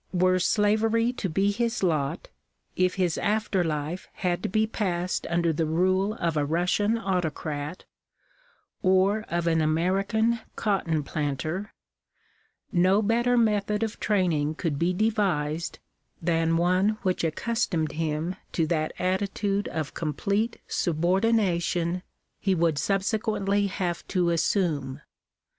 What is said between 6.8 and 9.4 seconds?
autocrat, or